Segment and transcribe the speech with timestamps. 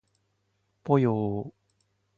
[0.83, 1.51] ぽよー